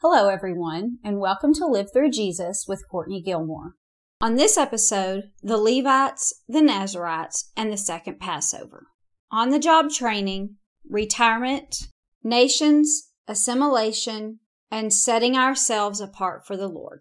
[0.00, 3.74] Hello, everyone, and welcome to Live Through Jesus with Courtney Gilmore.
[4.20, 8.86] On this episode, the Levites, the Nazarites, and the second Passover.
[9.32, 10.54] On the job training,
[10.88, 11.88] retirement,
[12.22, 14.38] nations, assimilation,
[14.70, 17.00] and setting ourselves apart for the Lord.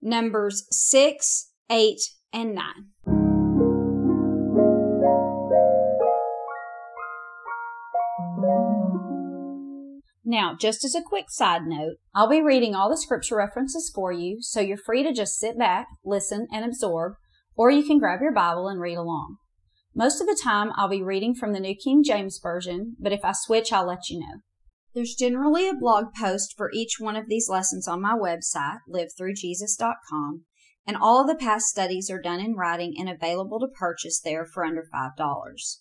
[0.00, 2.00] Numbers 6, 8,
[2.32, 3.21] and 9.
[10.32, 14.12] Now, just as a quick side note, I'll be reading all the scripture references for
[14.12, 17.16] you, so you're free to just sit back, listen, and absorb,
[17.54, 19.36] or you can grab your Bible and read along.
[19.94, 23.26] Most of the time, I'll be reading from the New King James Version, but if
[23.26, 24.40] I switch, I'll let you know.
[24.94, 30.44] There's generally a blog post for each one of these lessons on my website, livethroughjesus.com,
[30.86, 34.46] and all of the past studies are done in writing and available to purchase there
[34.46, 35.76] for under $5.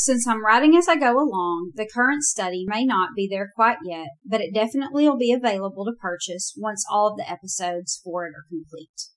[0.00, 3.78] Since I'm writing as I go along, the current study may not be there quite
[3.84, 8.24] yet, but it definitely will be available to purchase once all of the episodes for
[8.24, 9.08] it are complete.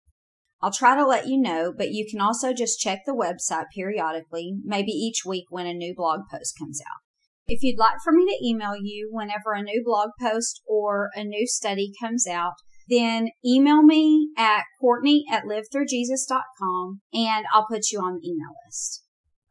[0.60, 4.56] I'll try to let you know, but you can also just check the website periodically,
[4.64, 7.02] maybe each week when a new blog post comes out.
[7.46, 11.24] If you'd like for me to email you whenever a new blog post or a
[11.24, 12.54] new study comes out,
[12.90, 19.04] then email me at Courtney at livethroughjesus.com and I'll put you on the email list.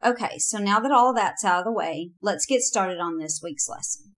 [0.03, 3.39] Okay, so now that all that's out of the way, let's get started on this
[3.43, 4.15] week's lesson.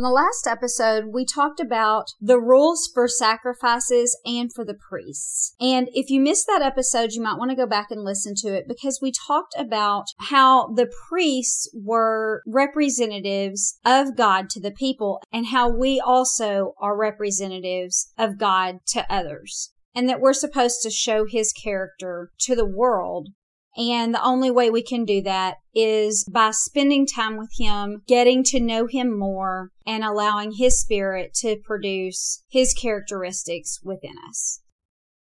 [0.00, 5.54] On the last episode, we talked about the rules for sacrifices and for the priests.
[5.60, 8.48] And if you missed that episode, you might want to go back and listen to
[8.48, 15.20] it because we talked about how the priests were representatives of God to the people
[15.30, 20.90] and how we also are representatives of God to others and that we're supposed to
[20.90, 23.28] show his character to the world
[23.76, 28.42] and the only way we can do that is by spending time with Him, getting
[28.44, 34.60] to know Him more, and allowing His Spirit to produce His characteristics within us.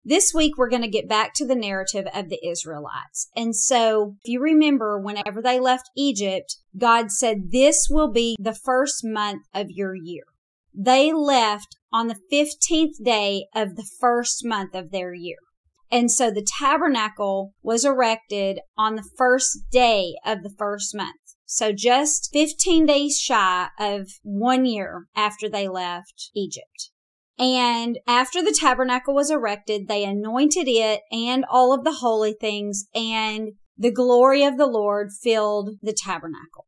[0.08, 3.28] This week, we're going to get back to the narrative of the Israelites.
[3.34, 8.54] And so, if you remember, whenever they left Egypt, God said, This will be the
[8.54, 10.22] first month of your year.
[10.72, 15.38] They left on the 15th day of the first month of their year.
[15.90, 21.16] And so the tabernacle was erected on the first day of the first month.
[21.44, 26.90] So just 15 days shy of one year after they left Egypt.
[27.38, 32.86] And after the tabernacle was erected, they anointed it and all of the holy things
[32.94, 36.66] and the glory of the Lord filled the tabernacle.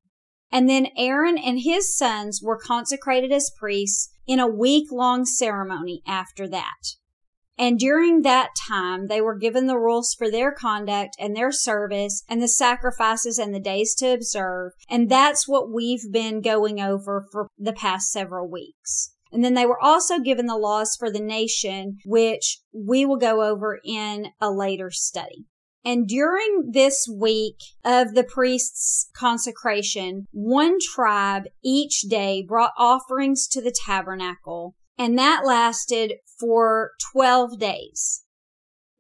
[0.53, 6.03] And then Aaron and his sons were consecrated as priests in a week long ceremony
[6.07, 6.95] after that.
[7.59, 12.23] And during that time, they were given the rules for their conduct and their service
[12.29, 14.73] and the sacrifices and the days to observe.
[14.89, 19.13] And that's what we've been going over for the past several weeks.
[19.33, 23.43] And then they were also given the laws for the nation, which we will go
[23.43, 25.47] over in a later study.
[25.85, 33.63] And during this week of the priest's consecration, one tribe each day brought offerings to
[33.63, 38.25] the tabernacle and that lasted for 12 days.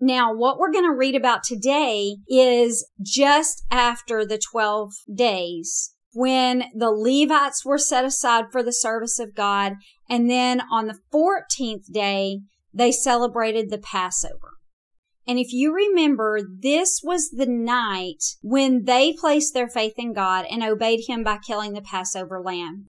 [0.00, 6.64] Now, what we're going to read about today is just after the 12 days when
[6.74, 9.74] the Levites were set aside for the service of God.
[10.08, 12.40] And then on the 14th day,
[12.72, 14.54] they celebrated the Passover.
[15.26, 20.46] And if you remember, this was the night when they placed their faith in God
[20.50, 22.86] and obeyed Him by killing the Passover lamb.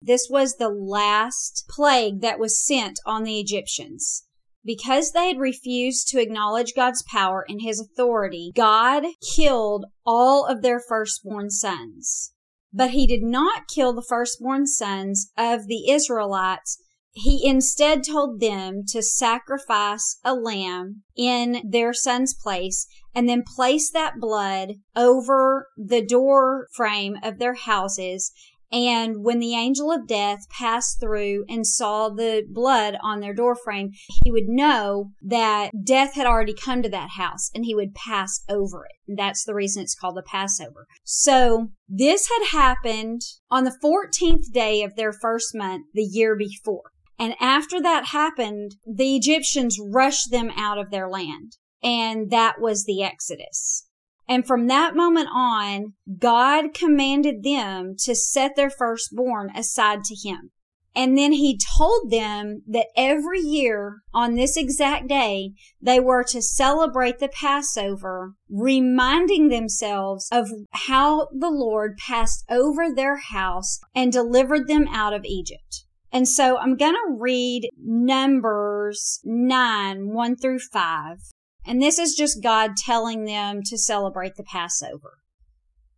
[0.00, 4.24] This was the last plague that was sent on the Egyptians.
[4.64, 9.04] Because they had refused to acknowledge God's power and his authority, God
[9.36, 12.32] killed all of their firstborn sons.
[12.72, 16.82] But he did not kill the firstborn sons of the Israelites.
[17.12, 23.90] He instead told them to sacrifice a lamb in their son's place and then place
[23.92, 28.32] that blood over the door frame of their houses
[28.72, 33.92] and when the angel of death passed through and saw the blood on their doorframe,
[34.24, 38.42] he would know that death had already come to that house and he would pass
[38.48, 38.96] over it.
[39.08, 40.86] And that's the reason it's called the Passover.
[41.04, 46.90] So this had happened on the 14th day of their first month the year before.
[47.18, 51.56] And after that happened, the Egyptians rushed them out of their land.
[51.82, 53.86] And that was the Exodus.
[54.28, 60.50] And from that moment on, God commanded them to set their firstborn aside to him.
[60.96, 66.40] And then he told them that every year on this exact day, they were to
[66.40, 74.68] celebrate the Passover, reminding themselves of how the Lord passed over their house and delivered
[74.68, 75.84] them out of Egypt.
[76.10, 81.18] And so I'm going to read Numbers 9, 1 through 5.
[81.66, 85.18] And this is just God telling them to celebrate the Passover.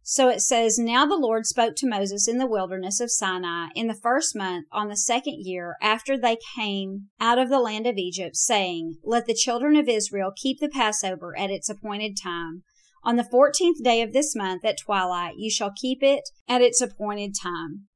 [0.03, 3.89] So it says, Now the Lord spoke to Moses in the wilderness of Sinai in
[3.89, 7.99] the first month on the second year after they came out of the land of
[7.99, 12.63] Egypt, saying, Let the children of Israel keep the Passover at its appointed time.
[13.05, 16.81] On the fourteenth day of this month at twilight, you shall keep it at its
[16.81, 17.89] appointed time.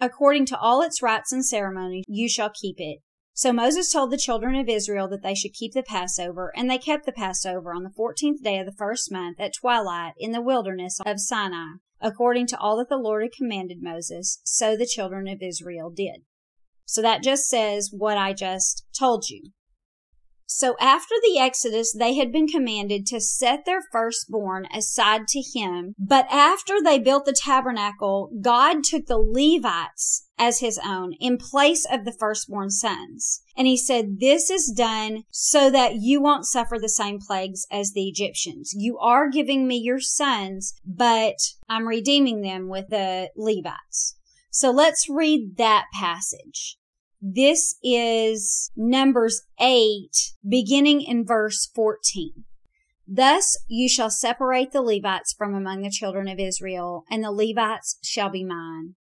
[0.00, 2.98] According to all its rites and ceremonies, you shall keep it.
[3.40, 6.76] So Moses told the children of Israel that they should keep the Passover, and they
[6.76, 10.42] kept the Passover on the fourteenth day of the first month at twilight in the
[10.42, 14.42] wilderness of Sinai, according to all that the Lord had commanded Moses.
[14.44, 16.24] So the children of Israel did.
[16.84, 19.52] So that just says what I just told you.
[20.52, 25.94] So after the Exodus, they had been commanded to set their firstborn aside to him.
[25.96, 31.86] But after they built the tabernacle, God took the Levites as his own in place
[31.88, 33.42] of the firstborn sons.
[33.56, 37.92] And he said, this is done so that you won't suffer the same plagues as
[37.92, 38.74] the Egyptians.
[38.76, 41.36] You are giving me your sons, but
[41.68, 44.16] I'm redeeming them with the Levites.
[44.50, 46.76] So let's read that passage.
[47.22, 50.08] This is Numbers 8,
[50.48, 52.44] beginning in verse 14.
[53.06, 57.98] Thus you shall separate the Levites from among the children of Israel, and the Levites
[58.02, 58.94] shall be mine.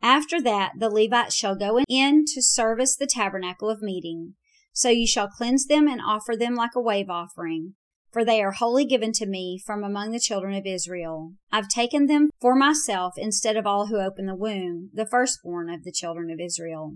[0.00, 4.34] After that, the Levites shall go in to service the tabernacle of meeting.
[4.72, 7.74] So you shall cleanse them and offer them like a wave offering
[8.12, 11.34] for they are wholly given to me from among the children of Israel.
[11.52, 15.84] I've taken them for myself instead of all who open the womb, the firstborn of
[15.84, 16.94] the children of Israel.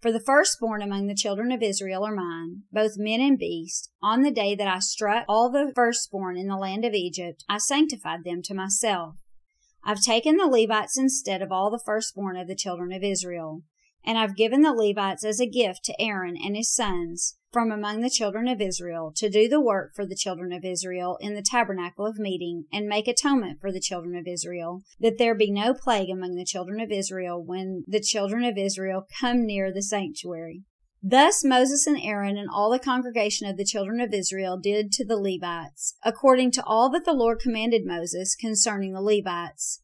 [0.00, 3.90] For the firstborn among the children of Israel are mine, both men and beast.
[4.02, 7.58] On the day that I struck all the firstborn in the land of Egypt, I
[7.58, 9.16] sanctified them to myself.
[9.82, 13.62] I've taken the Levites instead of all the firstborn of the children of Israel,
[14.06, 18.00] and I've given the Levites as a gift to Aaron and his sons from among
[18.00, 21.42] the children of Israel to do the work for the children of Israel in the
[21.42, 25.74] tabernacle of meeting and make atonement for the children of Israel, that there be no
[25.74, 30.62] plague among the children of Israel when the children of Israel come near the sanctuary.
[31.02, 35.04] Thus Moses and Aaron and all the congregation of the children of Israel did to
[35.04, 39.82] the Levites, according to all that the Lord commanded Moses concerning the Levites.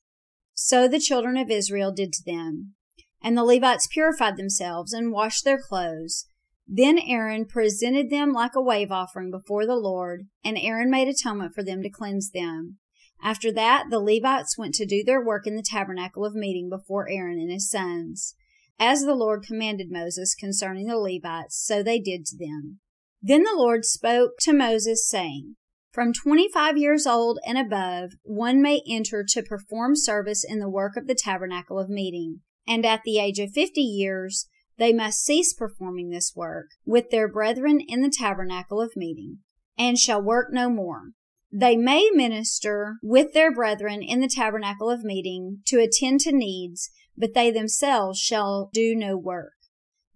[0.54, 2.74] So the children of Israel did to them.
[3.22, 6.26] And the Levites purified themselves and washed their clothes
[6.74, 11.54] then Aaron presented them like a wave offering before the Lord, and Aaron made atonement
[11.54, 12.78] for them to cleanse them.
[13.22, 17.10] After that, the Levites went to do their work in the tabernacle of meeting before
[17.10, 18.34] Aaron and his sons.
[18.78, 22.80] As the Lord commanded Moses concerning the Levites, so they did to them.
[23.20, 25.56] Then the Lord spoke to Moses, saying,
[25.92, 30.70] From twenty five years old and above, one may enter to perform service in the
[30.70, 34.48] work of the tabernacle of meeting, and at the age of fifty years,
[34.78, 39.38] they must cease performing this work with their brethren in the tabernacle of meeting,
[39.78, 41.12] and shall work no more.
[41.52, 46.90] They may minister with their brethren in the tabernacle of meeting to attend to needs,
[47.16, 49.52] but they themselves shall do no work.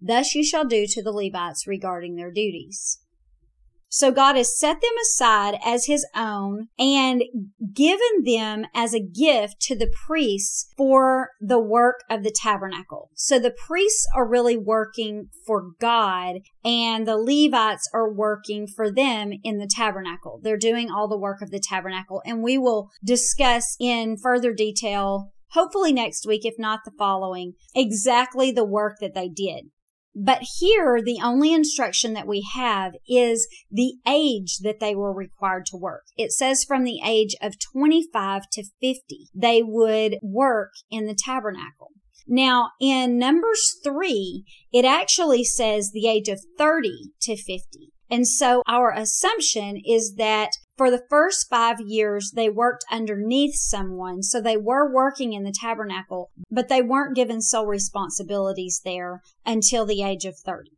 [0.01, 2.99] Thus you shall do to the Levites regarding their duties.
[3.89, 7.23] So God has set them aside as his own and
[7.73, 13.09] given them as a gift to the priests for the work of the tabernacle.
[13.15, 19.31] So the priests are really working for God and the Levites are working for them
[19.43, 20.39] in the tabernacle.
[20.43, 25.31] They're doing all the work of the tabernacle and we will discuss in further detail
[25.51, 29.69] hopefully next week, if not the following, exactly the work that they did.
[30.19, 35.67] But here, the only instruction that we have is the age that they were required
[35.67, 36.05] to work.
[36.17, 41.91] It says from the age of 25 to 50, they would work in the tabernacle.
[42.27, 44.43] Now, in Numbers 3,
[44.73, 47.93] it actually says the age of 30 to 50.
[48.09, 54.21] And so our assumption is that for the first five years, they worked underneath someone.
[54.21, 59.85] So they were working in the tabernacle, but they weren't given sole responsibilities there until
[59.85, 60.69] the age of 30.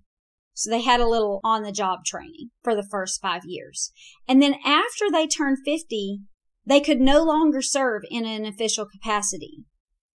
[0.53, 3.91] So they had a little on the job training for the first five years.
[4.27, 6.19] And then after they turned 50,
[6.65, 9.63] they could no longer serve in an official capacity.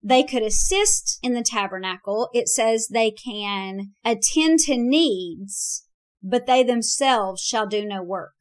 [0.03, 2.31] They could assist in the tabernacle.
[2.33, 5.87] It says they can attend to needs,
[6.23, 8.33] but they themselves shall do no work.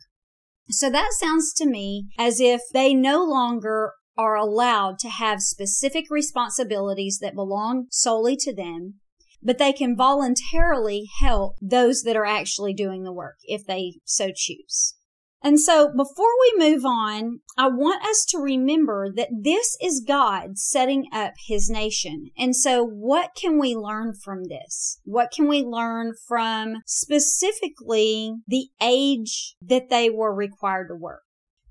[0.70, 6.06] So that sounds to me as if they no longer are allowed to have specific
[6.10, 8.96] responsibilities that belong solely to them.
[9.42, 14.32] but they can voluntarily help those that are actually doing the work if they so
[14.36, 14.96] choose.
[15.42, 20.58] And so before we move on, I want us to remember that this is God
[20.58, 22.32] setting up his nation.
[22.38, 25.00] And so what can we learn from this?
[25.06, 31.22] What can we learn from specifically the age that they were required to work?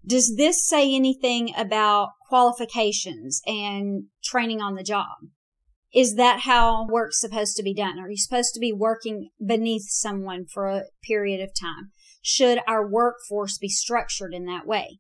[0.06, 5.16] Does this say anything about qualifications and training on the job?
[5.94, 7.98] Is that how work's supposed to be done?
[7.98, 11.92] Are you supposed to be working beneath someone for a period of time?
[12.30, 14.99] Should our workforce be structured in that way?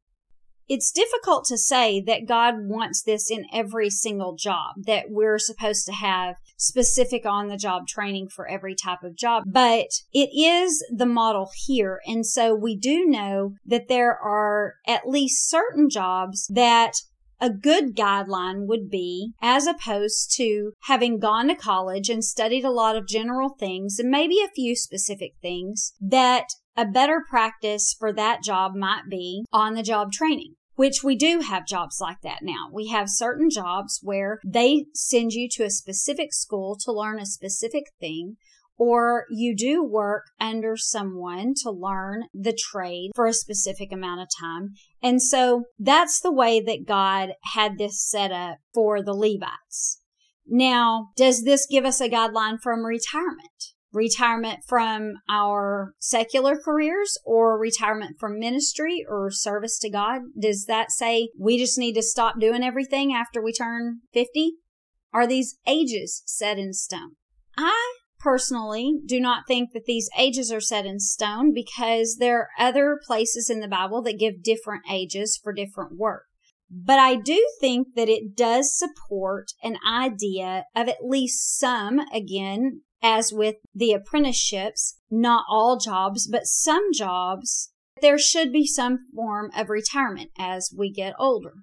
[0.66, 5.84] It's difficult to say that God wants this in every single job, that we're supposed
[5.86, 10.82] to have specific on the job training for every type of job, but it is
[10.90, 12.00] the model here.
[12.06, 16.94] And so we do know that there are at least certain jobs that
[17.40, 22.70] a good guideline would be as opposed to having gone to college and studied a
[22.70, 26.46] lot of general things and maybe a few specific things that
[26.78, 31.40] a better practice for that job might be on the job training which we do
[31.40, 32.68] have jobs like that now.
[32.72, 37.26] We have certain jobs where they send you to a specific school to learn a
[37.26, 38.36] specific thing
[38.78, 44.28] or you do work under someone to learn the trade for a specific amount of
[44.40, 44.74] time.
[45.02, 50.00] And so that's the way that God had this set up for the Levites.
[50.46, 53.74] Now, does this give us a guideline from retirement?
[53.92, 60.22] Retirement from our secular careers or retirement from ministry or service to God?
[60.38, 64.54] Does that say we just need to stop doing everything after we turn 50?
[65.12, 67.12] Are these ages set in stone?
[67.56, 72.48] I personally do not think that these ages are set in stone because there are
[72.58, 76.24] other places in the Bible that give different ages for different work.
[76.70, 82.82] But I do think that it does support an idea of at least some, again,
[83.02, 89.50] as with the apprenticeships, not all jobs, but some jobs, there should be some form
[89.56, 91.54] of retirement as we get older.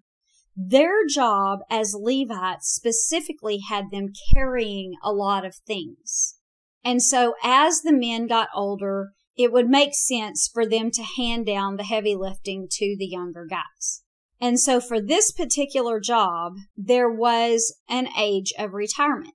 [0.56, 6.36] Their job as Levites specifically had them carrying a lot of things.
[6.84, 11.46] And so as the men got older, it would make sense for them to hand
[11.46, 14.04] down the heavy lifting to the younger guys.
[14.40, 19.35] And so for this particular job, there was an age of retirement.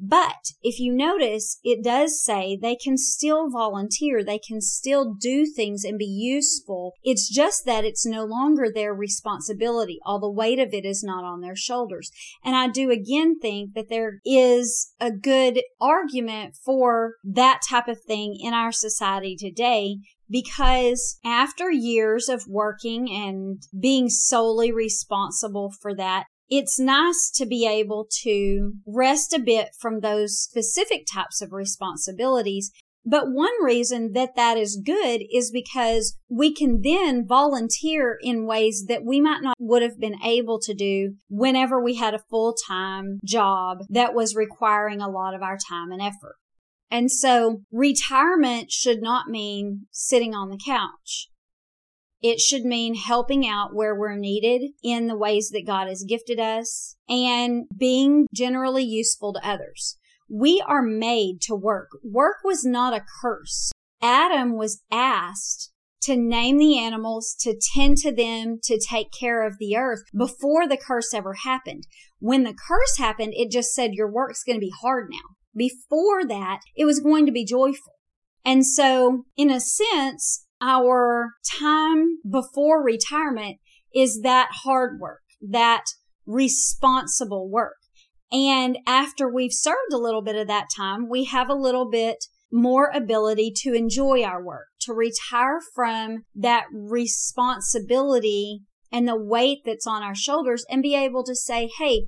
[0.00, 4.24] But if you notice, it does say they can still volunteer.
[4.24, 6.94] They can still do things and be useful.
[7.04, 9.98] It's just that it's no longer their responsibility.
[10.06, 12.10] All the weight of it is not on their shoulders.
[12.42, 18.00] And I do again think that there is a good argument for that type of
[18.00, 19.98] thing in our society today
[20.30, 27.66] because after years of working and being solely responsible for that, it's nice to be
[27.66, 32.72] able to rest a bit from those specific types of responsibilities.
[33.06, 38.84] But one reason that that is good is because we can then volunteer in ways
[38.88, 42.54] that we might not would have been able to do whenever we had a full
[42.68, 46.36] time job that was requiring a lot of our time and effort.
[46.90, 51.29] And so retirement should not mean sitting on the couch.
[52.22, 56.38] It should mean helping out where we're needed in the ways that God has gifted
[56.38, 59.96] us and being generally useful to others.
[60.28, 61.88] We are made to work.
[62.04, 63.72] Work was not a curse.
[64.02, 65.72] Adam was asked
[66.02, 70.66] to name the animals, to tend to them, to take care of the earth before
[70.66, 71.86] the curse ever happened.
[72.18, 75.36] When the curse happened, it just said your work's going to be hard now.
[75.54, 77.94] Before that, it was going to be joyful.
[78.44, 83.58] And so, in a sense, our time before retirement
[83.94, 85.84] is that hard work, that
[86.26, 87.76] responsible work.
[88.32, 92.24] And after we've served a little bit of that time, we have a little bit
[92.52, 98.60] more ability to enjoy our work, to retire from that responsibility
[98.92, 102.06] and the weight that's on our shoulders and be able to say, Hey,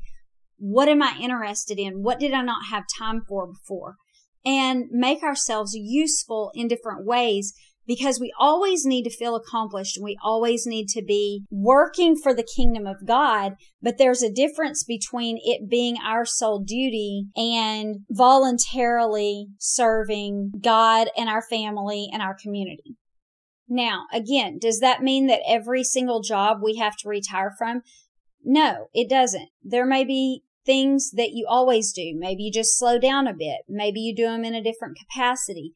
[0.59, 2.03] what am I interested in?
[2.03, 3.97] What did I not have time for before?
[4.45, 7.53] And make ourselves useful in different ways
[7.87, 12.35] because we always need to feel accomplished and we always need to be working for
[12.35, 13.55] the kingdom of God.
[13.81, 21.29] But there's a difference between it being our sole duty and voluntarily serving God and
[21.29, 22.97] our family and our community.
[23.69, 27.83] Now, again, does that mean that every single job we have to retire from?
[28.45, 29.49] No, it doesn't.
[29.63, 32.13] There may be things that you always do.
[32.17, 33.63] Maybe you just slow down a bit.
[33.69, 35.73] Maybe you do them in a different capacity.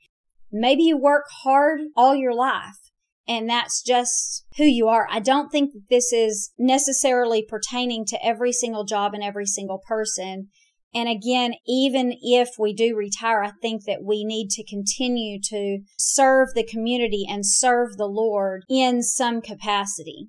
[0.61, 2.87] Maybe you work hard all your life
[3.29, 5.09] and that's just who you are.
[5.11, 10.49] I don't think this is necessarily pertaining to every single job and every single person.
[10.95, 15.81] And again, even if we do retire, I think that we need to continue to
[15.99, 20.29] serve the community and serve the Lord in some capacity.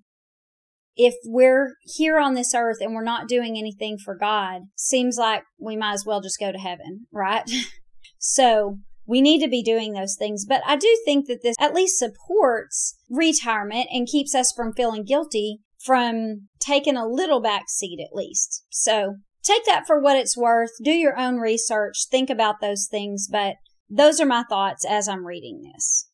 [0.96, 5.44] If we're here on this earth and we're not doing anything for God, seems like
[5.60, 7.48] we might as well just go to heaven, right?
[8.18, 10.46] so we need to be doing those things.
[10.46, 15.04] But I do think that this at least supports retirement and keeps us from feeling
[15.04, 18.66] guilty from taking a little back seat at least.
[18.70, 20.72] So take that for what it's worth.
[20.84, 22.08] Do your own research.
[22.10, 23.28] Think about those things.
[23.32, 23.56] But
[23.90, 26.10] those are my thoughts as I'm reading this.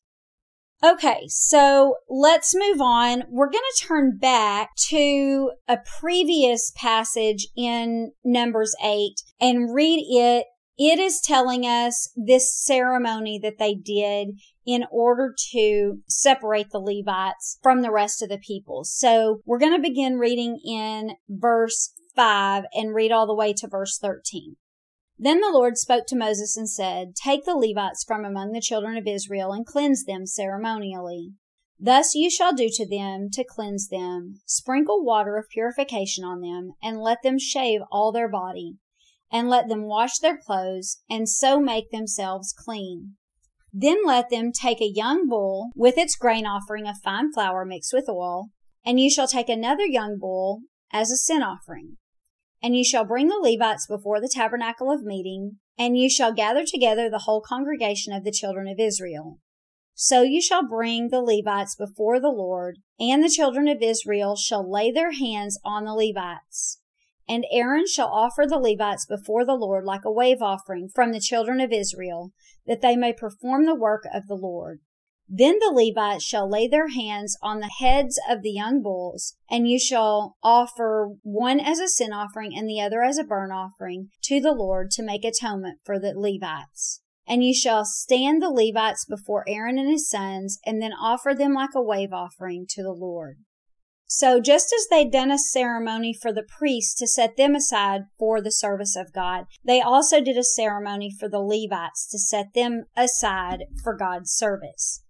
[0.84, 3.24] Okay, so let's move on.
[3.30, 10.46] We're going to turn back to a previous passage in Numbers 8 and read it
[10.77, 17.60] it is telling us this ceremony that they did in order to separate the Levites
[17.62, 18.84] from the rest of the people.
[18.84, 23.68] So we're going to begin reading in verse 5 and read all the way to
[23.68, 24.56] verse 13.
[25.20, 28.98] Then the Lord spoke to Moses and said, Take the Levites from among the children
[28.98, 31.34] of Israel and cleanse them ceremonially.
[31.80, 34.39] Thus you shall do to them to cleanse them.
[34.46, 38.77] Sprinkle water of purification on them, and let them shave all their body
[39.34, 43.16] and let them wash their clothes, and so make themselves clean.
[43.74, 47.92] Then let them take a young bull with its grain offering of fine flour mixed
[47.92, 48.50] with oil,
[48.86, 50.62] and you shall take another young bull
[50.92, 51.98] as a sin offering.
[52.62, 56.63] And you shall bring the Levites before the tabernacle of meeting, and you shall gather
[56.63, 59.40] together the whole congregation of the children of Israel.
[59.96, 64.72] So you shall bring the Levites before the Lord, and the children of Israel shall
[64.72, 66.80] lay their hands on the Levites.
[67.27, 71.20] And Aaron shall offer the Levites before the Lord like a wave offering from the
[71.20, 72.32] children of Israel,
[72.65, 74.80] that they may perform the work of the Lord.
[75.30, 79.68] Then the Levites shall lay their hands on the heads of the young bulls, and
[79.68, 84.10] you shall offer one as a sin offering and the other as a burnt offering
[84.24, 87.01] to the Lord to make atonement for the Levites.
[87.25, 91.53] And you shall stand the Levites before Aaron and his sons, and then offer them
[91.53, 93.38] like a wave offering to the Lord.
[94.15, 98.41] So just as they'd done a ceremony for the priests to set them aside for
[98.41, 102.84] the service of God, they also did a ceremony for the Levites to set them
[102.95, 105.02] aside for God's service.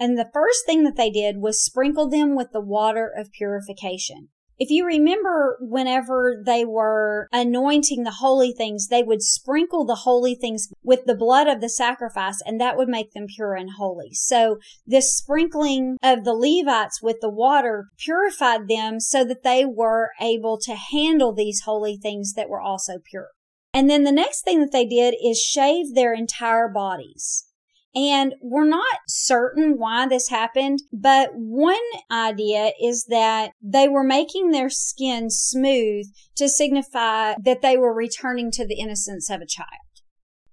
[0.00, 4.30] And the first thing that they did was sprinkle them with the water of purification.
[4.62, 10.34] If you remember, whenever they were anointing the holy things, they would sprinkle the holy
[10.34, 14.10] things with the blood of the sacrifice, and that would make them pure and holy.
[14.12, 20.10] So this sprinkling of the Levites with the water purified them so that they were
[20.20, 23.28] able to handle these holy things that were also pure.
[23.72, 27.46] And then the next thing that they did is shave their entire bodies.
[27.94, 31.76] And we're not certain why this happened, but one
[32.10, 38.52] idea is that they were making their skin smooth to signify that they were returning
[38.52, 39.68] to the innocence of a child.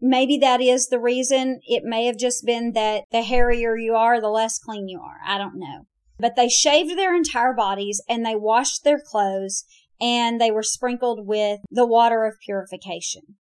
[0.02, 1.60] Maybe that is the reason.
[1.64, 5.20] It may have just been that the hairier you are, the less clean you are.
[5.26, 5.86] I don't know.
[6.20, 9.64] But they shaved their entire bodies and they washed their clothes
[10.02, 13.38] and they were sprinkled with the water of purification.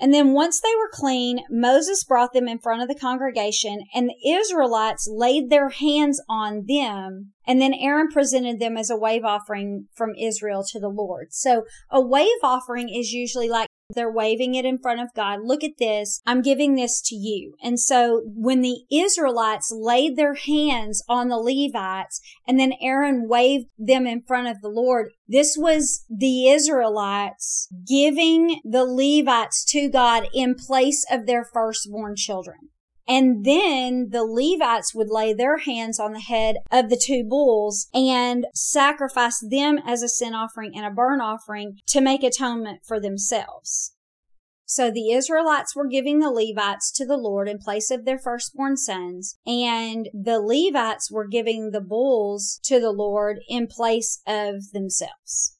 [0.00, 4.08] And then once they were clean, Moses brought them in front of the congregation and
[4.08, 7.32] the Israelites laid their hands on them.
[7.46, 11.28] And then Aaron presented them as a wave offering from Israel to the Lord.
[11.32, 15.40] So a wave offering is usually like they're waving it in front of God.
[15.42, 16.20] Look at this.
[16.26, 17.54] I'm giving this to you.
[17.62, 23.66] And so when the Israelites laid their hands on the Levites and then Aaron waved
[23.78, 30.28] them in front of the Lord, this was the Israelites giving the Levites to God
[30.34, 32.70] in place of their firstborn children.
[33.06, 37.88] And then the Levites would lay their hands on the head of the two bulls
[37.92, 42.98] and sacrifice them as a sin offering and a burnt offering to make atonement for
[42.98, 43.94] themselves.
[44.66, 48.78] So the Israelites were giving the Levites to the Lord in place of their firstborn
[48.78, 55.58] sons, and the Levites were giving the bulls to the Lord in place of themselves.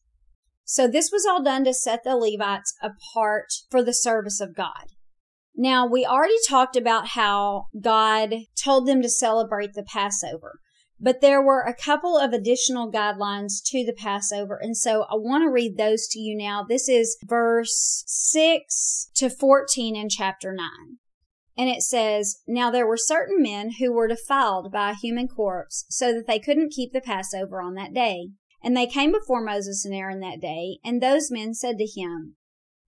[0.64, 4.93] So this was all done to set the Levites apart for the service of God.
[5.56, 10.58] Now, we already talked about how God told them to celebrate the Passover,
[10.98, 14.58] but there were a couple of additional guidelines to the Passover.
[14.60, 16.64] And so I want to read those to you now.
[16.68, 20.68] This is verse 6 to 14 in chapter 9.
[21.56, 25.84] And it says, Now there were certain men who were defiled by a human corpse,
[25.88, 28.30] so that they couldn't keep the Passover on that day.
[28.60, 32.36] And they came before Moses and Aaron that day, and those men said to him,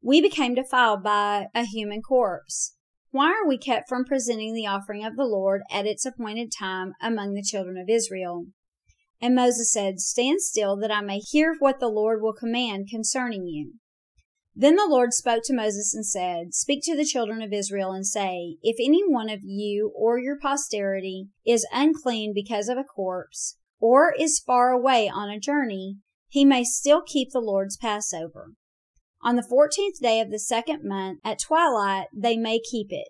[0.03, 2.75] we became defiled by a human corpse.
[3.11, 6.93] Why are we kept from presenting the offering of the Lord at its appointed time
[7.01, 8.47] among the children of Israel?
[9.21, 13.47] And Moses said, Stand still that I may hear what the Lord will command concerning
[13.47, 13.75] you.
[14.55, 18.07] Then the Lord spoke to Moses and said, Speak to the children of Israel and
[18.07, 23.59] say, If any one of you or your posterity is unclean because of a corpse,
[23.81, 25.97] or is far away on a journey,
[26.29, 28.53] he may still keep the Lord's Passover.
[29.27, 33.09] On the fourteenth day of the second month, at twilight, they may keep it.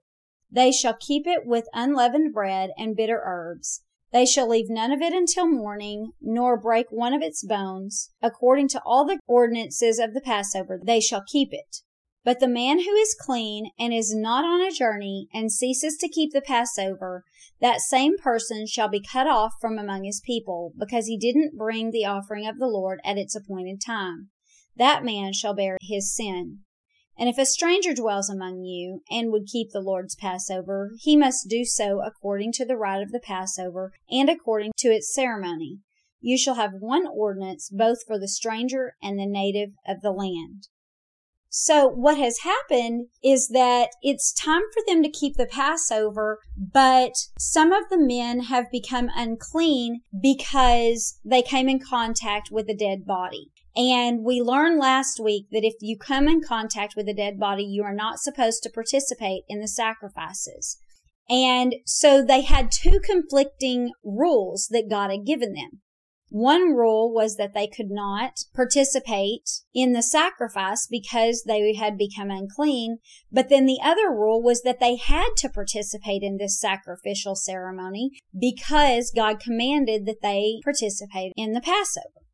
[0.50, 3.82] They shall keep it with unleavened bread and bitter herbs.
[4.14, 8.12] They shall leave none of it until morning, nor break one of its bones.
[8.22, 11.82] According to all the ordinances of the Passover, they shall keep it.
[12.24, 16.08] But the man who is clean and is not on a journey and ceases to
[16.08, 17.24] keep the Passover,
[17.60, 21.90] that same person shall be cut off from among his people, because he didn't bring
[21.90, 24.30] the offering of the Lord at its appointed time.
[24.76, 26.60] That man shall bear his sin.
[27.18, 31.48] And if a stranger dwells among you and would keep the Lord's Passover, he must
[31.48, 35.78] do so according to the rite of the Passover and according to its ceremony.
[36.20, 40.68] You shall have one ordinance both for the stranger and the native of the land.
[41.48, 47.12] So what has happened is that it's time for them to keep the Passover, but
[47.38, 53.06] some of the men have become unclean because they came in contact with a dead
[53.06, 53.52] body.
[53.76, 57.62] And we learned last week that if you come in contact with a dead body,
[57.62, 60.78] you are not supposed to participate in the sacrifices.
[61.28, 65.82] And so they had two conflicting rules that God had given them.
[66.30, 72.30] One rule was that they could not participate in the sacrifice because they had become
[72.30, 72.98] unclean.
[73.30, 78.10] But then the other rule was that they had to participate in this sacrificial ceremony
[78.38, 82.25] because God commanded that they participate in the Passover.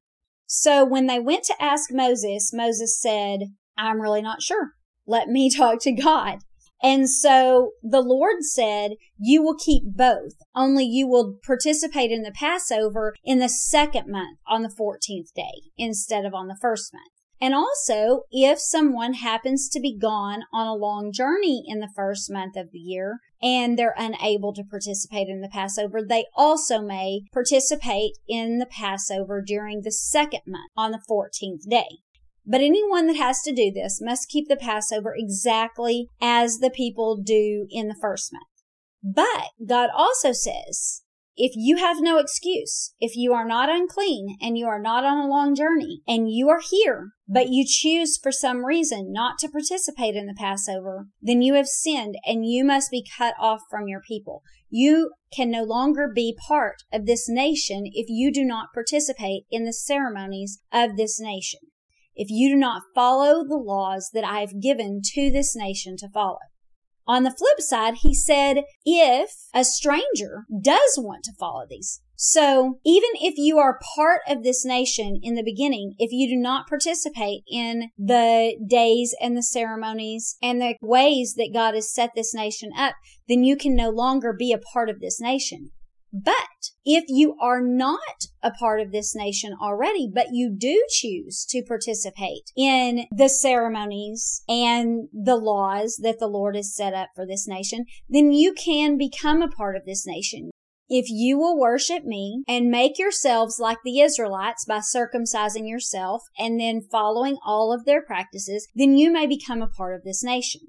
[0.54, 4.72] So when they went to ask Moses, Moses said, I'm really not sure.
[5.06, 6.40] Let me talk to God.
[6.82, 12.32] And so the Lord said, you will keep both, only you will participate in the
[12.32, 17.11] Passover in the second month on the 14th day instead of on the first month.
[17.42, 22.30] And also, if someone happens to be gone on a long journey in the first
[22.30, 27.22] month of the year and they're unable to participate in the Passover, they also may
[27.32, 31.98] participate in the Passover during the second month on the 14th day.
[32.46, 37.16] But anyone that has to do this must keep the Passover exactly as the people
[37.16, 38.46] do in the first month.
[39.02, 41.02] But God also says
[41.36, 45.18] if you have no excuse, if you are not unclean and you are not on
[45.18, 49.48] a long journey and you are here, but you choose for some reason not to
[49.48, 53.88] participate in the Passover, then you have sinned and you must be cut off from
[53.88, 54.42] your people.
[54.68, 59.64] You can no longer be part of this nation if you do not participate in
[59.64, 61.60] the ceremonies of this nation.
[62.14, 66.08] If you do not follow the laws that I have given to this nation to
[66.10, 66.38] follow.
[67.06, 72.78] On the flip side, he said, if a stranger does want to follow these, so
[72.84, 76.68] even if you are part of this nation in the beginning, if you do not
[76.68, 82.32] participate in the days and the ceremonies and the ways that God has set this
[82.32, 82.94] nation up,
[83.28, 85.72] then you can no longer be a part of this nation.
[86.12, 86.34] But
[86.84, 91.62] if you are not a part of this nation already, but you do choose to
[91.62, 97.48] participate in the ceremonies and the laws that the Lord has set up for this
[97.48, 100.50] nation, then you can become a part of this nation.
[100.94, 106.60] If you will worship me and make yourselves like the Israelites by circumcising yourself and
[106.60, 110.60] then following all of their practices, then you may become a part of this nation.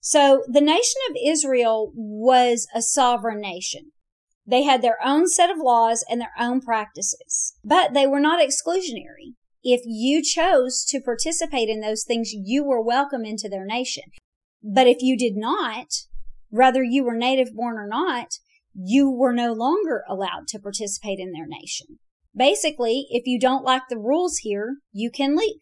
[0.00, 3.90] So the nation of Israel was a sovereign nation.
[4.52, 8.38] They had their own set of laws and their own practices, but they were not
[8.38, 9.32] exclusionary.
[9.62, 14.02] If you chose to participate in those things, you were welcome into their nation.
[14.62, 15.86] But if you did not,
[16.50, 18.26] whether you were native born or not,
[18.74, 21.98] you were no longer allowed to participate in their nation.
[22.36, 25.60] Basically, if you don't like the rules here, you can leave.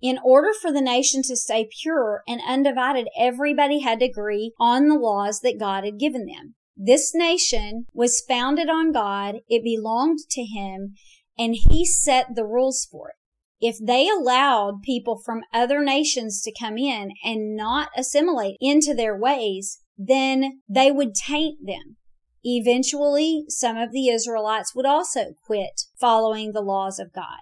[0.00, 4.88] In order for the nation to stay pure and undivided, everybody had to agree on
[4.88, 6.56] the laws that God had given them.
[6.76, 9.36] This nation was founded on God.
[9.48, 10.94] It belonged to him
[11.38, 13.16] and he set the rules for it.
[13.60, 19.16] If they allowed people from other nations to come in and not assimilate into their
[19.16, 21.96] ways, then they would taint them.
[22.42, 27.38] Eventually, some of the Israelites would also quit following the laws of God.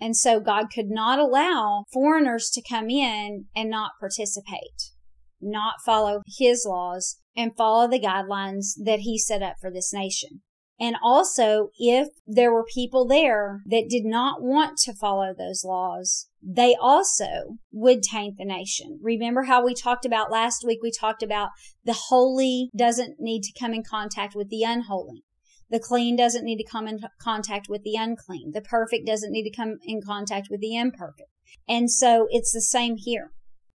[0.00, 4.92] And so God could not allow foreigners to come in and not participate,
[5.40, 10.42] not follow his laws and follow the guidelines that he set up for this nation.
[10.80, 16.28] And also, if there were people there that did not want to follow those laws,
[16.40, 19.00] they also would taint the nation.
[19.02, 20.78] Remember how we talked about last week?
[20.80, 21.50] We talked about
[21.84, 25.24] the holy doesn't need to come in contact with the unholy.
[25.68, 28.52] The clean doesn't need to come in contact with the unclean.
[28.52, 31.28] The perfect doesn't need to come in contact with the imperfect.
[31.68, 33.32] And so it's the same here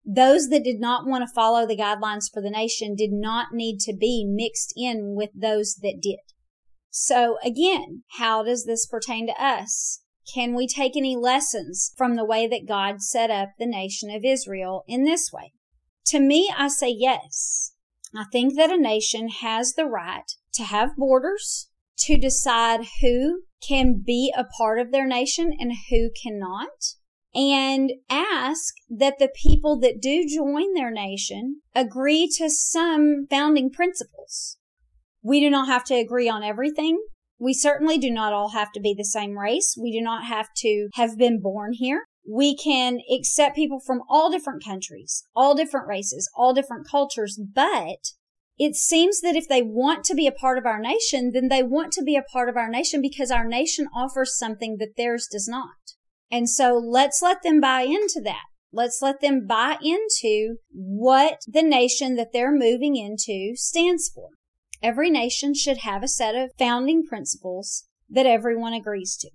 [0.04, 3.78] those that did not want to follow the guidelines for the nation did not need
[3.80, 6.20] to be mixed in with those that did.
[6.90, 10.02] So again, how does this pertain to us?
[10.32, 14.24] Can we take any lessons from the way that God set up the nation of
[14.24, 15.52] Israel in this way?
[16.06, 17.72] To me, I say yes.
[18.16, 24.02] I think that a nation has the right to have borders, to decide who can
[24.04, 26.94] be a part of their nation and who cannot,
[27.34, 34.56] and ask that the people that do join their nation agree to some founding principles.
[35.22, 36.98] We do not have to agree on everything.
[37.38, 39.76] We certainly do not all have to be the same race.
[39.80, 42.04] We do not have to have been born here.
[42.28, 48.12] We can accept people from all different countries, all different races, all different cultures, but
[48.58, 51.62] it seems that if they want to be a part of our nation, then they
[51.62, 55.28] want to be a part of our nation because our nation offers something that theirs
[55.30, 55.94] does not.
[56.30, 58.44] And so let's let them buy into that.
[58.72, 64.28] Let's let them buy into what the nation that they're moving into stands for.
[64.82, 69.30] Every nation should have a set of founding principles that everyone agrees to.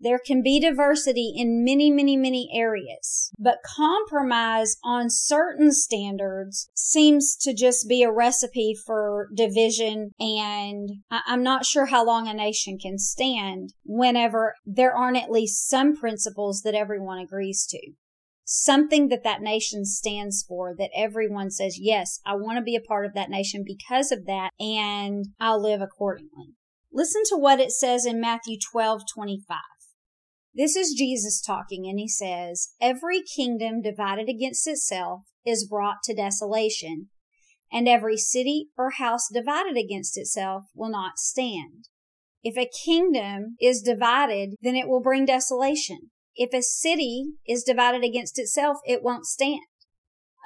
[0.00, 7.34] There can be diversity in many, many, many areas, but compromise on certain standards seems
[7.38, 10.12] to just be a recipe for division.
[10.20, 15.68] And I'm not sure how long a nation can stand whenever there aren't at least
[15.68, 17.92] some principles that everyone agrees to.
[18.44, 22.80] Something that that nation stands for that everyone says, yes, I want to be a
[22.80, 26.54] part of that nation because of that and I'll live accordingly.
[26.92, 29.58] Listen to what it says in Matthew 12, 25.
[30.58, 36.16] This is Jesus talking, and he says, Every kingdom divided against itself is brought to
[36.16, 37.10] desolation,
[37.70, 41.84] and every city or house divided against itself will not stand.
[42.42, 46.10] If a kingdom is divided, then it will bring desolation.
[46.34, 49.60] If a city is divided against itself, it won't stand.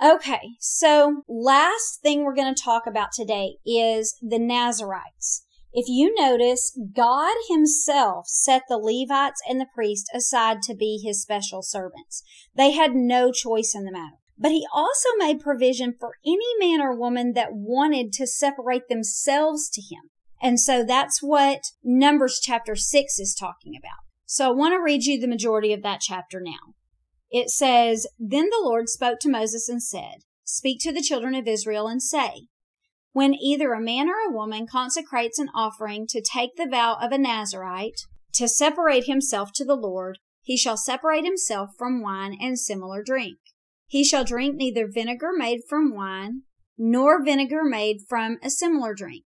[0.05, 5.47] Okay, so last thing we're going to talk about today is the Nazarites.
[5.73, 11.23] If you notice, God himself set the Levites and the priests aside to be his
[11.23, 12.23] special servants.
[12.55, 14.17] They had no choice in the matter.
[14.39, 19.71] But he also made provision for any man or woman that wanted to separate themselves
[19.71, 20.11] to him.
[20.43, 24.01] And so that's what Numbers chapter 6 is talking about.
[24.27, 26.75] So I want to read you the majority of that chapter now.
[27.31, 31.47] It says, Then the Lord spoke to Moses and said, Speak to the children of
[31.47, 32.49] Israel and say,
[33.13, 37.13] when either a man or a woman consecrates an offering to take the vow of
[37.13, 38.01] a Nazarite,
[38.35, 43.39] to separate himself to the Lord, he shall separate himself from wine and similar drink.
[43.87, 46.43] He shall drink neither vinegar made from wine,
[46.79, 49.25] nor vinegar made from a similar drink.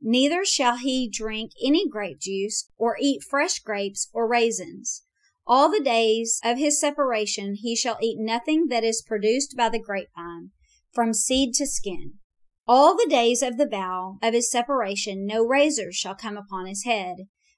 [0.00, 5.04] Neither shall he drink any grape juice, or eat fresh grapes or raisins.
[5.46, 9.78] All the days of his separation he shall eat nothing that is produced by the
[9.78, 10.50] grapevine,
[10.92, 12.14] from seed to skin.
[12.70, 16.84] All the days of the vow of his separation no razor shall come upon his
[16.84, 17.16] head,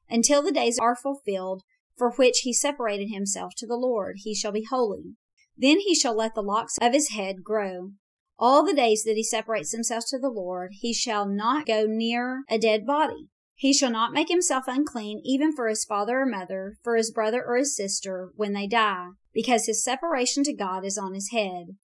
[0.09, 1.63] until the days are fulfilled
[1.99, 4.19] for which he separated himself to the Lord.
[4.19, 5.17] He shall be holy.
[5.57, 7.91] Then he shall let the locks of his head grow.
[8.39, 12.45] All the days that he separates himself to the Lord, he shall not go near
[12.49, 13.29] a dead body.
[13.57, 17.45] He shall not make himself unclean even for his father or mother, for his brother
[17.45, 21.77] or his sister when they die, because his separation to God is on his head.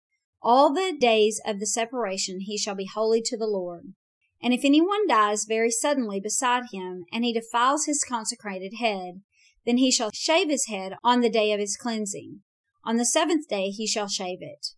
[0.48, 3.94] All the days of the separation he shall be holy to the Lord.
[4.40, 9.22] And if any one dies very suddenly beside him, and he defiles his consecrated head,
[9.64, 12.42] then he shall shave his head on the day of his cleansing.
[12.84, 14.68] On the seventh day he shall shave it.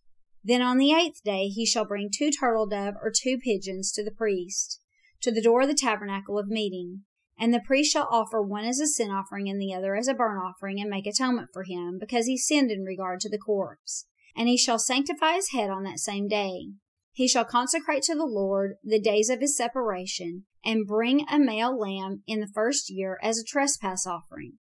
[0.43, 4.03] Then on the eighth day he shall bring two turtle dove or two pigeons to
[4.03, 4.81] the priest,
[5.21, 7.01] to the door of the tabernacle of meeting.
[7.37, 10.15] And the priest shall offer one as a sin offering and the other as a
[10.15, 14.07] burnt offering, and make atonement for him, because he sinned in regard to the corpse
[14.39, 16.69] and he shall sanctify his head on that same day.
[17.11, 21.77] He shall consecrate to the Lord the days of his separation, and bring a male
[21.77, 24.53] lamb in the first year as a trespass offering.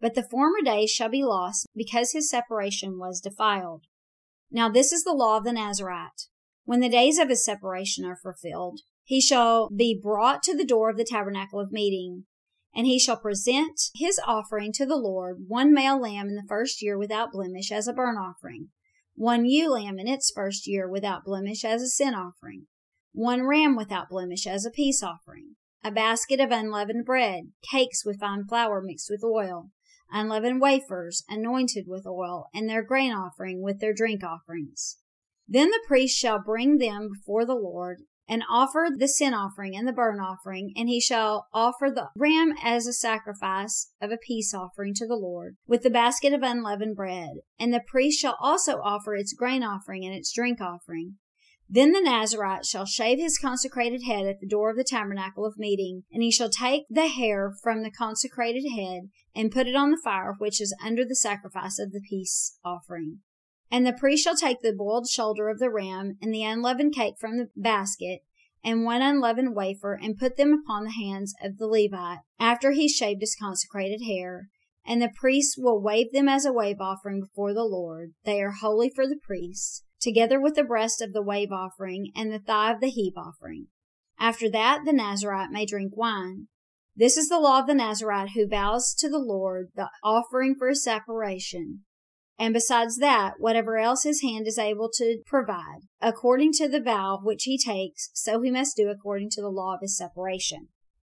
[0.00, 3.84] But the former days shall be lost because his separation was defiled.
[4.50, 6.28] Now this is the law of the Nazarite.
[6.64, 10.88] When the days of his separation are fulfilled, he shall be brought to the door
[10.88, 12.24] of the tabernacle of meeting,
[12.74, 16.80] and he shall present his offering to the Lord, one male lamb in the first
[16.80, 18.70] year without blemish as a burnt offering
[19.14, 22.66] one ewe lamb in its first year without blemish as a sin offering,
[23.12, 28.20] one ram without blemish as a peace offering, a basket of unleavened bread, cakes with
[28.20, 29.70] fine flour mixed with oil,
[30.10, 34.98] unleavened wafers anointed with oil, and their grain offering with their drink offerings.
[35.48, 39.86] Then the priest shall bring them before the Lord, and offer the sin offering and
[39.86, 44.54] the burnt offering, and he shall offer the ram as a sacrifice of a peace
[44.54, 47.30] offering to the Lord, with the basket of unleavened bread.
[47.58, 51.16] And the priest shall also offer its grain offering and its drink offering.
[51.68, 55.54] Then the Nazarite shall shave his consecrated head at the door of the tabernacle of
[55.56, 59.90] meeting, and he shall take the hair from the consecrated head and put it on
[59.90, 63.20] the fire which is under the sacrifice of the peace offering.
[63.72, 67.14] And the priest shall take the boiled shoulder of the ram and the unleavened cake
[67.18, 68.20] from the basket
[68.62, 72.86] and one unleavened wafer and put them upon the hands of the Levite after he
[72.86, 74.50] shaved his consecrated hair.
[74.84, 78.12] And the priest will wave them as a wave offering before the Lord.
[78.24, 82.30] They are holy for the priest, together with the breast of the wave offering and
[82.30, 83.68] the thigh of the heave offering.
[84.18, 86.48] After that, the Nazarite may drink wine.
[86.94, 90.68] This is the law of the Nazarite who vows to the Lord the offering for
[90.68, 91.84] his separation
[92.42, 97.20] and besides that, whatever else his hand is able to provide, according to the vow
[97.22, 100.66] which he takes, so he must do according to the law of his separation.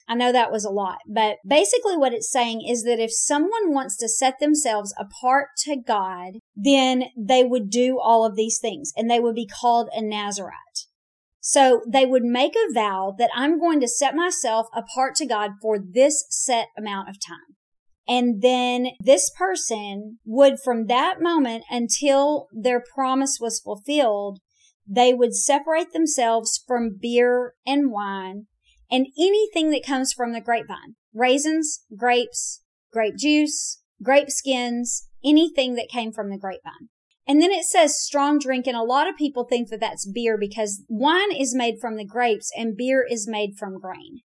[0.07, 3.73] I know that was a lot, but basically what it's saying is that if someone
[3.73, 8.93] wants to set themselves apart to God, then they would do all of these things
[8.95, 10.87] and they would be called a Nazarite.
[11.41, 15.53] So they would make a vow that I'm going to set myself apart to God
[15.63, 17.57] for this set amount of time.
[18.09, 24.41] And then this person would, from that moment until their promise was fulfilled,
[24.87, 28.47] they would separate themselves from beer and wine
[28.91, 32.63] and anything that comes from the grapevine raisins, grapes,
[32.93, 36.89] grape juice, grape skins, anything that came from the grapevine.
[37.27, 40.37] And then it says strong drink, and a lot of people think that that's beer
[40.37, 44.23] because wine is made from the grapes and beer is made from grain.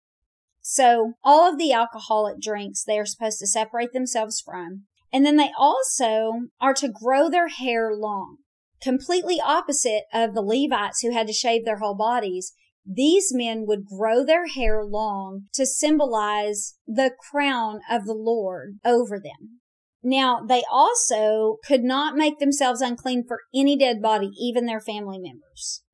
[0.68, 4.86] So all of the alcoholic drinks they are supposed to separate themselves from.
[5.12, 8.38] And then they also are to grow their hair long.
[8.82, 12.52] Completely opposite of the Levites who had to shave their whole bodies.
[12.84, 19.20] These men would grow their hair long to symbolize the crown of the Lord over
[19.20, 19.60] them.
[20.02, 25.20] Now, they also could not make themselves unclean for any dead body, even their family
[25.20, 25.84] members.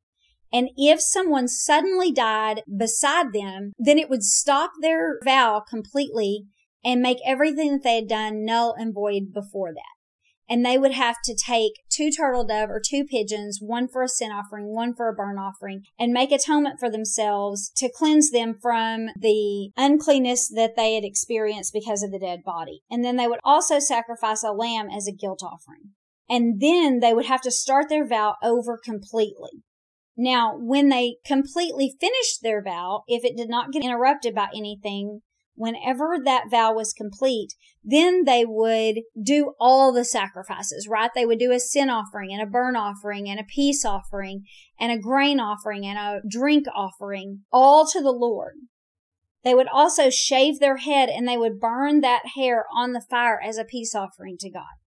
[0.52, 6.44] And if someone suddenly died beside them, then it would stop their vow completely
[6.84, 9.82] and make everything that they had done null and void before that.
[10.48, 14.08] And they would have to take two turtle dove or two pigeons, one for a
[14.08, 18.58] sin offering, one for a burnt offering, and make atonement for themselves to cleanse them
[18.60, 22.82] from the uncleanness that they had experienced because of the dead body.
[22.90, 25.92] And then they would also sacrifice a lamb as a guilt offering.
[26.28, 29.62] And then they would have to start their vow over completely.
[30.22, 35.22] Now, when they completely finished their vow, if it did not get interrupted by anything,
[35.56, 41.10] whenever that vow was complete, then they would do all the sacrifices, right?
[41.12, 44.44] They would do a sin offering and a burn offering and a peace offering
[44.78, 48.54] and a grain offering and a drink offering, all to the Lord.
[49.42, 53.40] They would also shave their head and they would burn that hair on the fire
[53.42, 54.81] as a peace offering to God.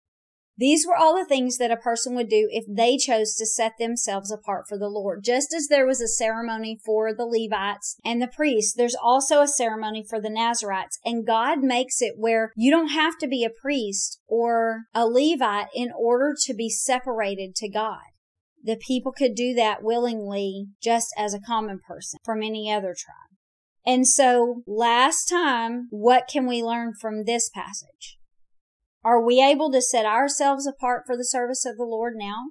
[0.58, 3.72] These were all the things that a person would do if they chose to set
[3.78, 5.24] themselves apart for the Lord.
[5.24, 9.48] Just as there was a ceremony for the Levites and the priests, there's also a
[9.48, 10.98] ceremony for the Nazarites.
[11.04, 15.68] And God makes it where you don't have to be a priest or a Levite
[15.74, 18.02] in order to be separated to God.
[18.62, 23.38] The people could do that willingly just as a common person from any other tribe.
[23.84, 28.18] And so last time, what can we learn from this passage?
[29.04, 32.50] Are we able to set ourselves apart for the service of the Lord now?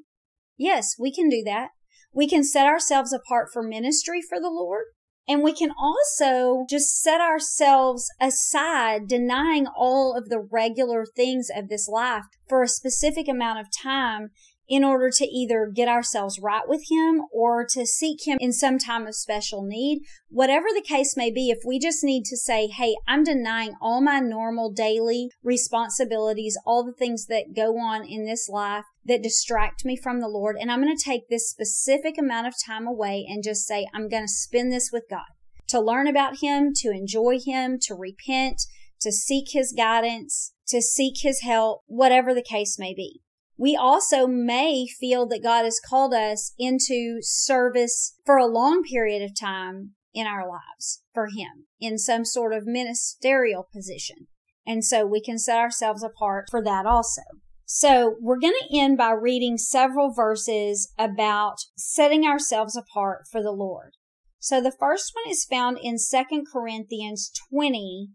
[0.57, 1.69] Yes, we can do that.
[2.13, 4.85] We can set ourselves apart for ministry for the Lord.
[5.27, 11.69] And we can also just set ourselves aside, denying all of the regular things of
[11.69, 14.31] this life for a specific amount of time
[14.71, 18.79] in order to either get ourselves right with Him or to seek Him in some
[18.79, 19.99] time of special need.
[20.29, 23.99] Whatever the case may be, if we just need to say, Hey, I'm denying all
[23.99, 29.83] my normal daily responsibilities, all the things that go on in this life that distract
[29.83, 30.55] me from the Lord.
[30.57, 34.07] And I'm going to take this specific amount of time away and just say, I'm
[34.07, 35.27] going to spend this with God
[35.67, 38.61] to learn about Him, to enjoy Him, to repent,
[39.01, 43.19] to seek His guidance, to seek His help, whatever the case may be
[43.57, 49.21] we also may feel that God has called us into service for a long period
[49.21, 54.27] of time in our lives for Him in some sort of ministerial position.
[54.65, 57.21] And so we can set ourselves apart for that also.
[57.65, 63.51] So we're going to end by reading several verses about setting ourselves apart for the
[63.51, 63.93] Lord.
[64.39, 68.09] So the first one is found in 2 Corinthians 20,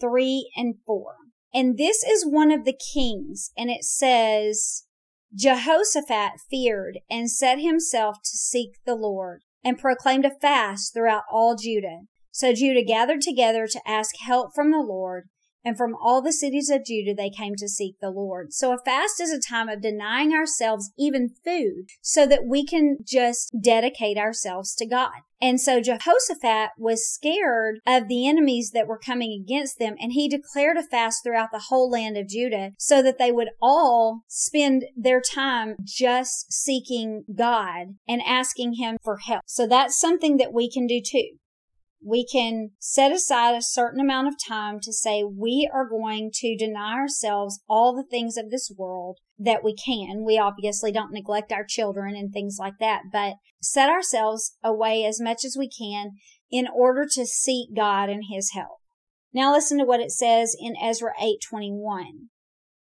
[0.00, 1.14] 3 and 4.
[1.54, 4.84] And this is one of the kings, and it says,
[5.34, 9.42] Jehoshaphat feared and set himself to seek the Lord.
[9.64, 12.02] and proclaimed a fast throughout all Judah.
[12.30, 15.28] So Judah gathered together to ask help from the Lord,
[15.68, 18.54] and from all the cities of Judah they came to seek the Lord.
[18.54, 22.96] So a fast is a time of denying ourselves even food so that we can
[23.04, 25.12] just dedicate ourselves to God.
[25.40, 30.26] And so Jehoshaphat was scared of the enemies that were coming against them and he
[30.26, 34.86] declared a fast throughout the whole land of Judah so that they would all spend
[34.96, 39.42] their time just seeking God and asking him for help.
[39.46, 41.36] So that's something that we can do too
[42.04, 46.56] we can set aside a certain amount of time to say we are going to
[46.56, 50.24] deny ourselves all the things of this world that we can.
[50.24, 55.20] We obviously don't neglect our children and things like that, but set ourselves away as
[55.20, 56.12] much as we can
[56.50, 58.78] in order to seek God and his help.
[59.32, 62.30] Now listen to what it says in Ezra 8:21.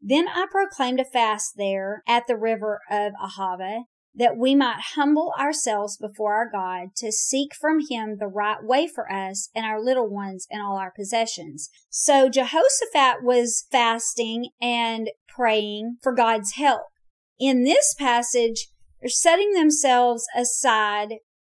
[0.01, 3.85] Then I proclaimed a fast there at the river of Ahava
[4.15, 8.89] that we might humble ourselves before our God to seek from him the right way
[8.89, 11.71] for us and our little ones and all our possessions.
[11.89, 16.83] So Jehoshaphat was fasting and praying for God's help.
[17.39, 18.69] In this passage,
[19.01, 21.15] they're setting themselves aside.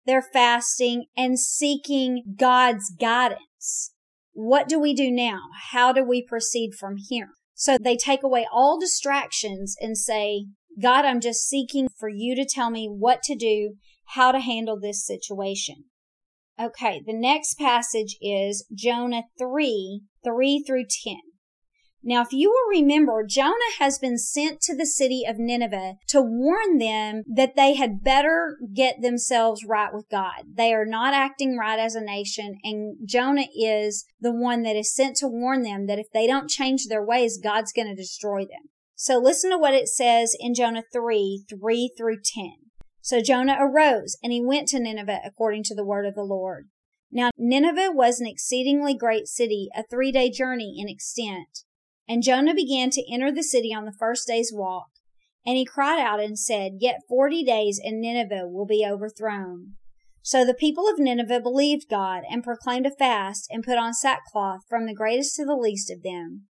[0.06, 3.92] They're fasting and seeking God's guidance.
[4.32, 5.40] What do we do now?
[5.72, 7.30] How do we proceed from here?
[7.54, 10.46] So they take away all distractions and say,
[10.80, 13.74] God, I'm just seeking for you to tell me what to do,
[14.14, 15.84] how to handle this situation.
[16.60, 21.16] Okay, the next passage is Jonah 3, 3 through 10.
[22.04, 26.20] Now, if you will remember, Jonah has been sent to the city of Nineveh to
[26.20, 30.42] warn them that they had better get themselves right with God.
[30.52, 34.92] They are not acting right as a nation, and Jonah is the one that is
[34.92, 38.40] sent to warn them that if they don't change their ways, God's going to destroy
[38.40, 38.70] them.
[39.02, 42.52] So listen to what it says in Jonah 3, 3 through 10.
[43.00, 46.68] So Jonah arose and he went to Nineveh according to the word of the Lord.
[47.10, 51.64] Now Nineveh was an exceedingly great city, a three day journey in extent.
[52.08, 54.90] And Jonah began to enter the city on the first day's walk.
[55.44, 59.72] And he cried out and said, Yet forty days and Nineveh will be overthrown.
[60.22, 64.60] So the people of Nineveh believed God and proclaimed a fast and put on sackcloth
[64.68, 66.46] from the greatest to the least of them.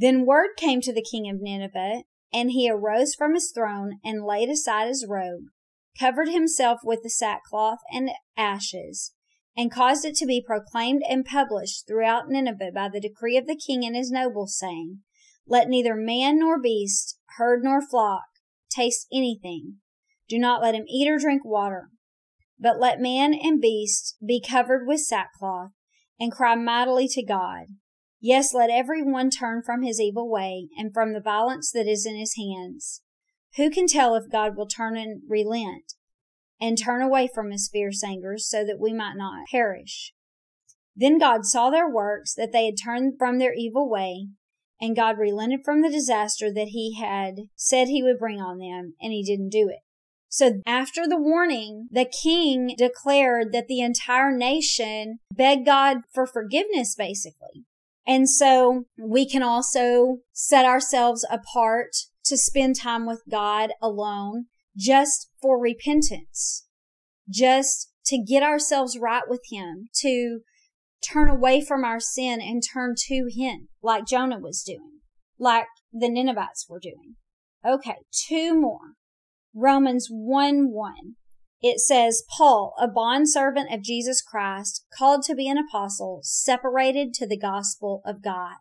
[0.00, 4.24] Then word came to the king of Nineveh, and he arose from his throne and
[4.24, 5.48] laid aside his robe,
[5.98, 9.12] covered himself with the sackcloth and ashes,
[9.54, 13.54] and caused it to be proclaimed and published throughout Nineveh by the decree of the
[13.54, 15.00] king and his nobles, saying,
[15.46, 18.24] Let neither man nor beast, herd nor flock,
[18.70, 19.80] taste anything.
[20.30, 21.90] Do not let him eat or drink water.
[22.58, 25.72] But let man and beast be covered with sackcloth,
[26.18, 27.66] and cry mightily to God.
[28.20, 32.04] Yes, let every one turn from his evil way and from the violence that is
[32.04, 33.00] in his hands.
[33.56, 35.94] Who can tell if God will turn and relent
[36.60, 40.12] and turn away from his fierce anger so that we might not perish?
[40.94, 44.28] Then God saw their works, that they had turned from their evil way,
[44.80, 48.94] and God relented from the disaster that he had said he would bring on them,
[49.00, 49.80] and he didn't do it.
[50.28, 56.94] So after the warning, the king declared that the entire nation begged God for forgiveness,
[56.94, 57.64] basically.
[58.06, 61.90] And so we can also set ourselves apart
[62.24, 64.46] to spend time with God alone
[64.76, 66.66] just for repentance,
[67.28, 70.40] just to get ourselves right with Him, to
[71.02, 75.00] turn away from our sin and turn to Him, like Jonah was doing,
[75.38, 77.16] like the Ninevites were doing.
[77.66, 77.96] Okay,
[78.28, 78.94] two more.
[79.54, 80.94] Romans 1 1
[81.62, 87.26] it says, Paul, a bondservant of Jesus Christ, called to be an apostle, separated to
[87.26, 88.56] the gospel of God.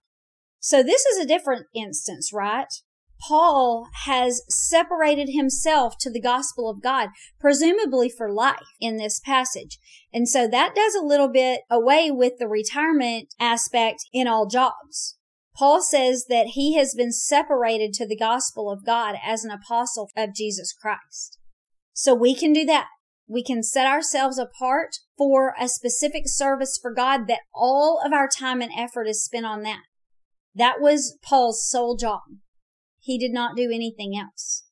[0.59, 2.67] So this is a different instance, right?
[3.27, 9.77] Paul has separated himself to the gospel of God, presumably for life in this passage.
[10.13, 15.17] And so that does a little bit away with the retirement aspect in all jobs.
[15.55, 20.09] Paul says that he has been separated to the gospel of God as an apostle
[20.15, 21.37] of Jesus Christ.
[21.93, 22.87] So we can do that.
[23.27, 28.27] We can set ourselves apart for a specific service for God that all of our
[28.27, 29.83] time and effort is spent on that.
[30.55, 32.21] That was Paul's sole job.
[32.99, 34.63] He did not do anything else.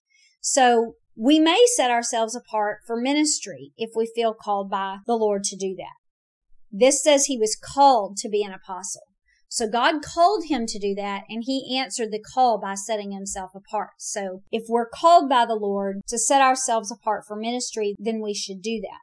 [0.41, 5.43] So we may set ourselves apart for ministry if we feel called by the Lord
[5.45, 5.95] to do that.
[6.72, 9.03] This says he was called to be an apostle.
[9.49, 13.51] So God called him to do that and he answered the call by setting himself
[13.55, 13.91] apart.
[13.97, 18.33] So if we're called by the Lord to set ourselves apart for ministry, then we
[18.33, 18.99] should do that.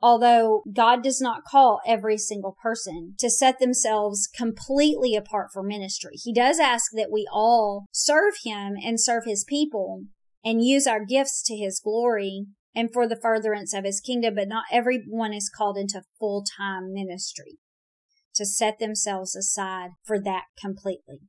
[0.00, 6.14] Although God does not call every single person to set themselves completely apart for ministry,
[6.16, 10.06] He does ask that we all serve Him and serve His people
[10.44, 14.48] and use our gifts to His glory and for the furtherance of his kingdom, but
[14.48, 17.58] not everyone is called into full time ministry
[18.34, 21.20] to set themselves aside for that completely.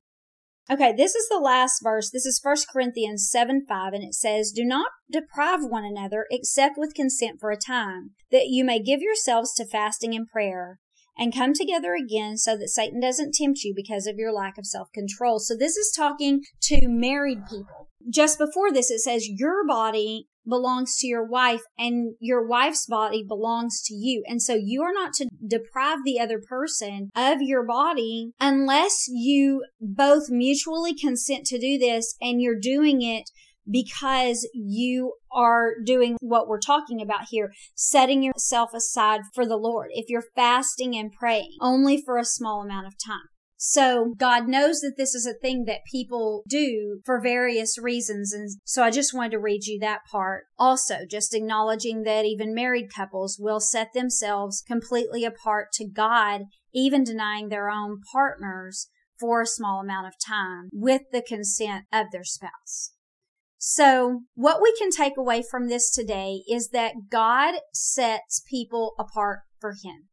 [0.72, 2.10] Okay, this is the last verse.
[2.10, 6.78] This is 1 Corinthians 7 5, and it says, Do not deprive one another except
[6.78, 10.80] with consent for a time, that you may give yourselves to fasting and prayer,
[11.18, 14.66] and come together again so that Satan doesn't tempt you because of your lack of
[14.66, 15.40] self control.
[15.40, 17.83] So this is talking to married people.
[18.10, 23.24] Just before this, it says, Your body belongs to your wife and your wife's body
[23.26, 24.24] belongs to you.
[24.28, 29.64] And so you are not to deprive the other person of your body unless you
[29.80, 33.30] both mutually consent to do this and you're doing it
[33.70, 39.90] because you are doing what we're talking about here, setting yourself aside for the Lord.
[39.92, 43.30] If you're fasting and praying only for a small amount of time.
[43.66, 48.34] So God knows that this is a thing that people do for various reasons.
[48.34, 50.48] And so I just wanted to read you that part.
[50.60, 56.42] Also, just acknowledging that even married couples will set themselves completely apart to God,
[56.74, 62.08] even denying their own partners for a small amount of time with the consent of
[62.12, 62.92] their spouse.
[63.58, 69.44] So what we can take away from this today is that God sets people apart
[69.62, 70.10] for Him.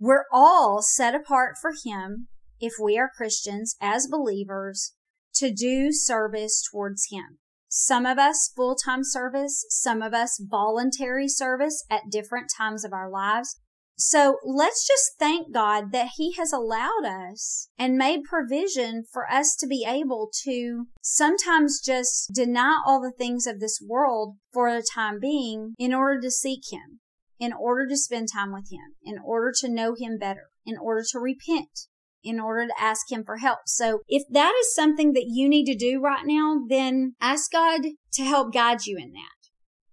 [0.00, 2.26] We're all set apart for Him
[2.60, 4.94] if we are Christians as believers
[5.34, 7.38] to do service towards Him.
[7.68, 12.92] Some of us full time service, some of us voluntary service at different times of
[12.92, 13.60] our lives.
[13.96, 19.54] So let's just thank God that He has allowed us and made provision for us
[19.56, 24.86] to be able to sometimes just deny all the things of this world for the
[24.94, 27.00] time being in order to seek Him,
[27.38, 31.04] in order to spend time with Him, in order to know Him better, in order
[31.12, 31.86] to repent,
[32.22, 33.60] in order to ask him for help.
[33.66, 37.82] So if that is something that you need to do right now, then ask God
[38.14, 39.40] to help guide you in that.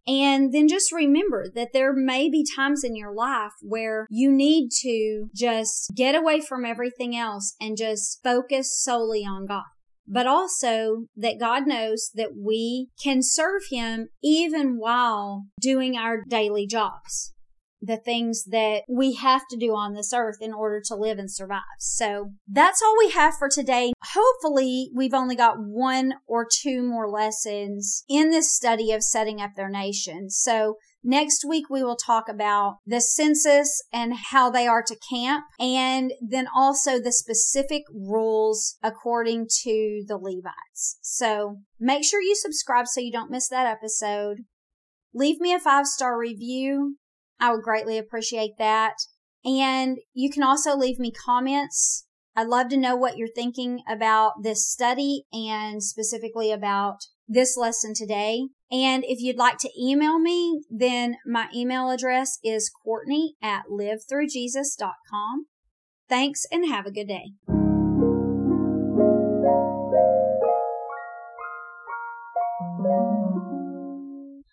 [0.07, 4.69] And then just remember that there may be times in your life where you need
[4.81, 9.63] to just get away from everything else and just focus solely on God.
[10.07, 16.65] But also that God knows that we can serve Him even while doing our daily
[16.65, 17.33] jobs
[17.81, 21.31] the things that we have to do on this earth in order to live and
[21.31, 21.61] survive.
[21.79, 23.93] So that's all we have for today.
[24.13, 29.51] Hopefully we've only got one or two more lessons in this study of setting up
[29.55, 30.29] their nation.
[30.29, 35.45] So Next week, we will talk about the census and how they are to camp,
[35.57, 40.97] and then also the specific rules according to the Levites.
[41.01, 44.39] So make sure you subscribe so you don't miss that episode.
[45.13, 46.97] Leave me a five star review
[47.39, 48.95] I would greatly appreciate that.
[49.45, 52.05] And you can also leave me comments.
[52.35, 57.93] I'd love to know what you're thinking about this study and specifically about this lesson
[57.95, 58.47] today.
[58.71, 65.45] And if you'd like to email me, then my email address is Courtney at livethroughjesus.com.
[66.09, 67.31] Thanks and have a good day.